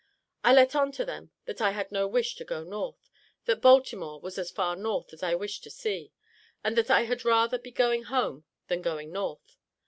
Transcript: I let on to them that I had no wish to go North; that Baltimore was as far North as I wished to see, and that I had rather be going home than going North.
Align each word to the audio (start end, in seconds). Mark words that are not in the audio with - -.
I 0.43 0.51
let 0.51 0.73
on 0.73 0.91
to 0.93 1.05
them 1.05 1.29
that 1.45 1.61
I 1.61 1.73
had 1.73 1.91
no 1.91 2.07
wish 2.07 2.33
to 2.37 2.43
go 2.43 2.63
North; 2.63 3.07
that 3.45 3.61
Baltimore 3.61 4.19
was 4.19 4.39
as 4.39 4.49
far 4.49 4.75
North 4.75 5.13
as 5.13 5.21
I 5.21 5.35
wished 5.35 5.61
to 5.65 5.69
see, 5.69 6.11
and 6.63 6.75
that 6.75 6.89
I 6.89 7.03
had 7.03 7.23
rather 7.23 7.59
be 7.59 7.69
going 7.69 8.05
home 8.05 8.45
than 8.67 8.81
going 8.81 9.11
North. 9.11 9.57